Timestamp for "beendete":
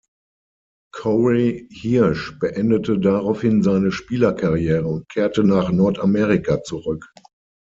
2.39-2.97